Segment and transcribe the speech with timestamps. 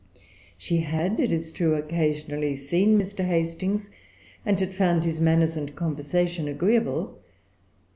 [0.57, 3.23] She had, it is true, occasionally seen Mr.
[3.23, 3.91] Hastings,
[4.43, 7.19] and had found his manners and conversation agreeable.